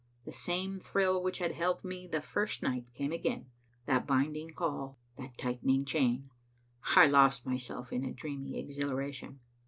[0.25, 3.51] The same thrill which had held me the first night came again,
[3.85, 6.31] that binding call, that tightening chain.
[6.95, 9.41] I lost myself in a dreamy exhilaration.